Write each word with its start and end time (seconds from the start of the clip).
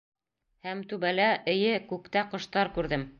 Һәм 0.67 0.79
түбәлә, 0.93 1.27
эйе, 1.55 1.75
күктә 1.93 2.25
ҡоштар 2.33 2.77
күрҙем... 2.79 3.09